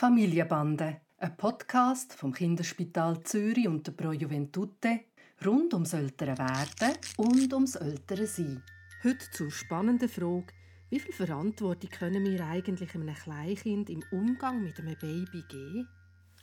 [0.00, 5.00] Familienbande, ein Podcast vom Kinderspital Zürich und der Pro Juventute
[5.44, 8.62] rund ums ältere Werden und ums ältere Sein.
[9.04, 10.54] Heute zur spannenden Frage,
[10.88, 15.86] wie viel Verantwortung können wir eigentlich einem Kleinkind im Umgang mit einem Baby geben?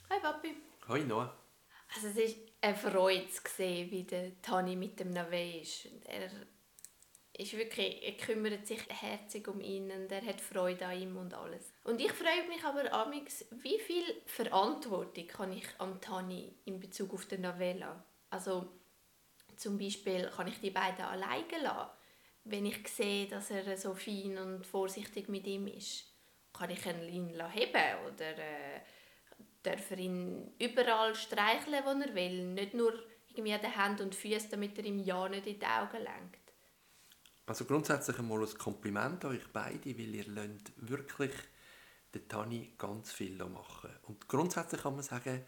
[0.08, 0.54] Hi Papi.
[0.86, 1.36] Hi Noah.
[1.96, 5.88] Also es ist eine Freude zu sehen, wie der Tani mit dem Nave ist.
[6.04, 6.30] Er
[7.38, 11.32] ist wirklich, er kümmert sich herzig um ihn und er hat Freude an ihm und
[11.34, 11.72] alles.
[11.84, 17.14] Und ich freue mich aber amix, wie viel Verantwortung kann ich am Tani in Bezug
[17.14, 18.04] auf den Novella.
[18.30, 18.68] Also
[19.56, 21.90] zum Beispiel kann ich die beiden alleine lassen,
[22.42, 26.12] wenn ich sehe, dass er so fein und vorsichtig mit ihm ist.
[26.52, 28.80] Kann ich ihn heben oder äh,
[29.62, 32.94] darf er ihn überall streicheln, wo er will, nicht nur
[33.28, 36.47] irgendwie an den Händen und Füßen, damit er ihm ja nicht in die Augen lenkt.
[37.48, 41.32] Also grundsätzlich einmal ein Kompliment an euch beide, weil ihr lernt wirklich
[42.12, 43.90] den Tani ganz viel machen.
[44.02, 45.44] Und grundsätzlich kann man sagen,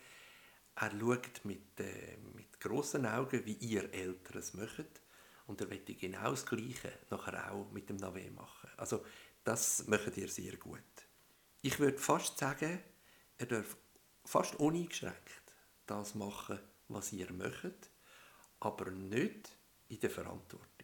[0.77, 5.03] er schaut mit, äh, mit grossen Augen, wie ihr Eltern es macht.
[5.47, 8.71] Und er möchte genau das Gleiche nachher auch mit dem Nave machen.
[8.79, 9.05] Also
[9.45, 10.81] das macht ihr sehr gut.
[11.61, 12.81] Ich würde fast sagen,
[13.37, 13.77] er darf
[14.25, 17.91] fast uneingeschränkt das machen, was ihr möchtet,
[18.61, 19.51] aber nicht
[19.89, 20.80] in der Verantwortung.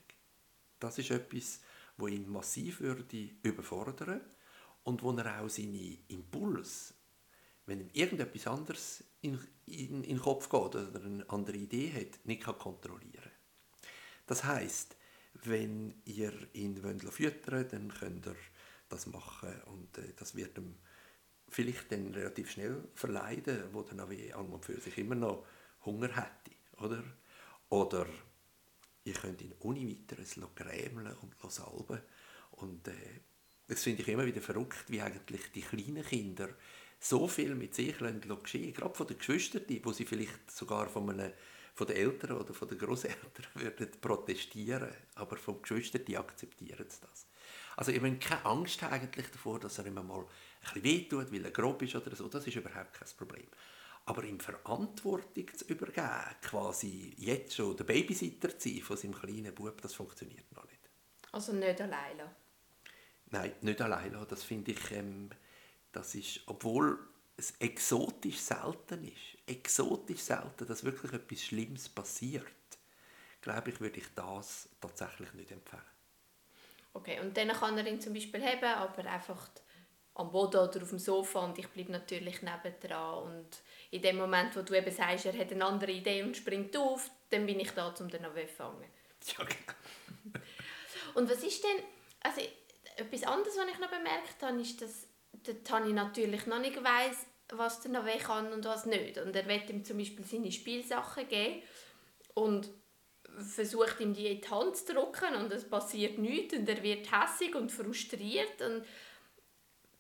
[0.79, 1.61] Das ist etwas,
[1.97, 4.21] wo ihn massiv würde überfordern
[4.85, 6.95] und wo er auch seine Impuls,
[7.67, 12.25] wenn ihm irgendetwas anderes in, in, in den Kopf geht oder eine andere Idee hat,
[12.25, 13.31] nicht kann kontrollieren
[14.27, 14.97] Das heißt,
[15.45, 18.37] wenn ihr ihn füttern wollt, dann könnt ihr
[18.89, 20.77] das machen und äh, das wird ihm
[21.49, 25.45] vielleicht dann relativ schnell verleiden, wo dann auch an und für sich immer noch
[25.85, 27.03] Hunger hätte, oder?
[27.69, 28.07] Oder
[29.07, 32.01] ihr könnt ihn ohne weiteres grämeln und salben.
[32.53, 33.21] Und äh,
[33.69, 36.49] das finde ich immer wieder verrückt, wie eigentlich die kleinen Kinder
[36.99, 41.33] so viel mit sich geschehen gerade von den Geschwistern, wo sie vielleicht sogar von, einem,
[41.75, 47.27] von den Eltern oder von den Großeltern würden protestieren, aber vom Geschwister die akzeptieren das.
[47.77, 50.27] Also ihr müsst keine Angst eigentlich davor, dass er immer mal ein
[50.63, 53.47] bisschen wehtut, weil er grob ist oder so, das ist überhaupt kein Problem.
[54.07, 56.09] Aber ihm Verantwortung zu übergeben,
[56.43, 60.81] quasi jetzt schon der Babysitter zu sein von seinem kleinen Bub, das funktioniert noch nicht.
[61.33, 62.35] Also nicht alleine?
[63.31, 64.25] Nein, nicht alleine.
[64.29, 65.31] Das finde ich, ähm,
[65.93, 66.99] das ist, obwohl
[67.37, 72.45] es exotisch selten ist, exotisch selten, dass wirklich etwas Schlimmes passiert,
[73.43, 75.83] glaube ich, würde ich das tatsächlich nicht empfehlen.
[76.95, 79.49] Okay, und dann kann er ihn zum Beispiel haben, aber einfach
[80.17, 83.49] am Boden oder auf dem Sofa und ich bleibe natürlich nebendran und
[83.91, 87.11] in dem Moment, wo du eben sagst, er hat eine andere Idee und springt auf,
[87.31, 88.85] dann bin ich da, um den zu fangen.
[89.27, 90.45] Ja, genau.
[91.15, 91.85] und was ist denn,
[92.21, 92.41] also
[92.97, 97.27] etwas anderes, was ich noch bemerkt habe, ist, dass der Tani natürlich noch nicht weiss,
[97.51, 99.19] was der Nave kann und was nicht.
[99.19, 101.63] Und er wird ihm zum Beispiel seine Spielsachen geben
[102.35, 102.71] und
[103.39, 107.11] versucht ihm die in die Hand zu drücken und es passiert nichts und er wird
[107.13, 108.85] hässig und frustriert und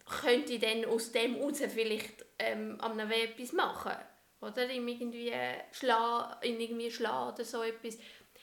[0.06, 3.92] könnte dann aus dem heraus vielleicht ähm, am Nave etwas machen.
[4.40, 5.32] Oder ihm irgendwie
[5.72, 7.98] schlagen, ihn irgendwie schlagen oder so etwas.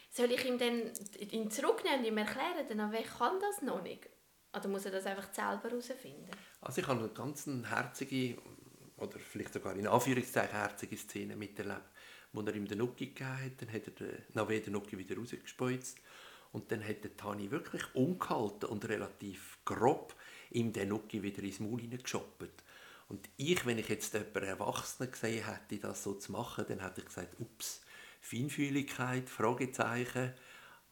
[0.09, 0.91] Soll ich ihm dann
[1.31, 4.09] ihn zurücknehmen und ihm erklären, der Nave kann das noch nicht?
[4.55, 6.29] Oder muss er das einfach selber herausfinden?
[6.61, 8.37] Also ich habe eine ganz herzige,
[8.97, 11.89] oder vielleicht sogar in Anführungszeichen herzige Szene miterlebt,
[12.33, 15.15] wo er ihm den Nuki gegeben hat, dann hat er den Nave den Nuki wieder
[15.15, 15.97] rausgespeuzt
[16.51, 20.15] und dann hat der Tani wirklich ungehalten und relativ grob
[20.53, 22.63] ihm den Nuki wieder ins Maul hineingeschoppt.
[23.09, 27.01] Und ich, wenn ich jetzt jemanden Erwachsenen gesehen hätte, das so zu machen, dann hätte
[27.01, 27.81] ich gesagt, ups,
[28.21, 30.33] Feinfühligkeit, Fragezeichen.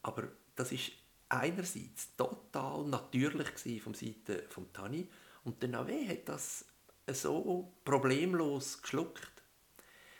[0.02, 0.92] Aber das ist
[1.28, 5.08] einerseits total natürlich vom Seite von Tani
[5.44, 6.66] und der Nave hat das
[7.10, 9.42] so problemlos geschluckt.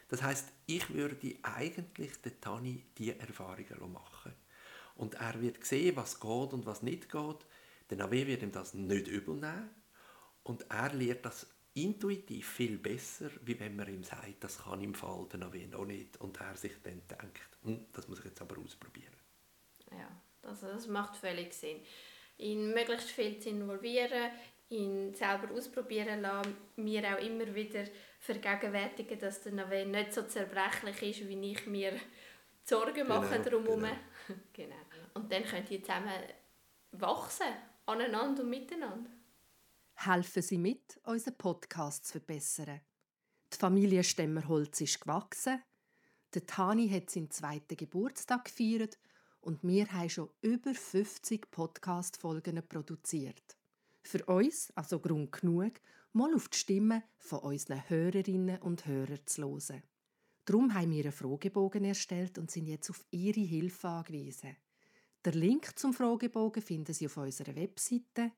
[0.09, 4.33] Das heißt, ich würde eigentlich den Tani diese Erfahrungen machen.
[4.97, 7.47] Und er wird sehen, was geht und was nicht geht.
[7.93, 9.69] Der Nave wird ihm das nicht übel nehmen.
[10.45, 14.95] Und er lernt das intuitiv viel besser, wie wenn man ihm sagt, das kann im
[14.95, 16.19] Fall der Nave noch nicht.
[16.19, 19.13] Und er sich dann denkt, hm, das muss ich jetzt aber ausprobieren.
[19.91, 20.09] Ja,
[20.43, 21.83] also das macht völlig Sinn.
[22.39, 24.31] Ihn möglichst viel zu involvieren,
[24.71, 27.85] ihn selber ausprobieren lassen, mir auch immer wieder
[28.21, 31.93] vergegenwärtigen, dass der Nave nicht so zerbrechlich ist, wie ich mir
[32.65, 33.83] Sorgen mache genau, drumherum.
[33.83, 34.39] Genau.
[34.55, 34.77] genau.
[35.13, 36.23] Und dann könnt ihr zusammen
[36.93, 37.53] wachsen
[37.93, 39.11] aneinander und miteinander.
[39.95, 42.81] Helfen Sie mit, unseren Podcast zu verbessern.
[43.53, 45.63] Die Familie Stemmerholz ist gewachsen.
[46.35, 48.99] Der Tani hat seinen zweiten Geburtstag gefeiert
[49.41, 53.57] und wir haben schon über 50 Podcast-Folgen produziert.
[54.03, 55.75] Für uns also Grund genug,
[56.13, 59.83] mal auf die Stimme von unseren Hörerinnen und Hörern zu hören.
[60.45, 64.57] Darum haben wir einen Fragebogen erstellt und sind jetzt auf Ihre Hilfe angewiesen.
[65.25, 68.33] Der Link zum Fragebogen finden Sie auf unserer Webseite